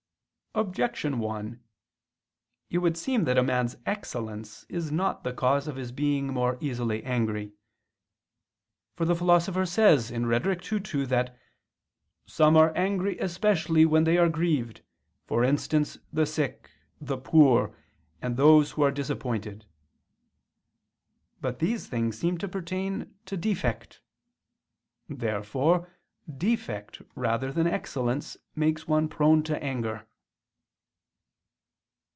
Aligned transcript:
Objection 0.53 1.19
1: 1.19 1.63
It 2.69 2.79
would 2.79 2.97
seem 2.97 3.23
that 3.23 3.37
a 3.37 3.41
man's 3.43 3.77
excellence 3.85 4.65
is 4.67 4.91
not 4.91 5.23
the 5.23 5.31
cause 5.31 5.65
of 5.65 5.77
his 5.77 5.93
being 5.93 6.27
more 6.27 6.57
easily 6.59 7.01
angry. 7.05 7.53
For 8.97 9.05
the 9.05 9.15
Philosopher 9.15 9.65
says 9.65 10.11
(Rhet. 10.11 10.69
ii, 10.73 10.79
2) 10.81 11.05
that 11.05 11.37
"some 12.25 12.57
are 12.57 12.75
angry 12.75 13.17
especially 13.19 13.85
when 13.85 14.03
they 14.03 14.17
are 14.17 14.27
grieved, 14.27 14.81
for 15.25 15.45
instance, 15.45 15.99
the 16.11 16.25
sick, 16.25 16.69
the 16.99 17.17
poor, 17.17 17.73
and 18.21 18.35
those 18.35 18.71
who 18.71 18.81
are 18.81 18.91
disappointed." 18.91 19.65
But 21.39 21.59
these 21.59 21.87
things 21.87 22.19
seem 22.19 22.37
to 22.39 22.49
pertain 22.49 23.15
to 23.27 23.37
defect. 23.37 24.01
Therefore 25.07 25.89
defect 26.29 27.01
rather 27.15 27.53
than 27.53 27.67
excellence 27.67 28.35
makes 28.53 28.85
one 28.85 29.07
prone 29.07 29.43
to 29.43 29.63
anger. 29.63 30.09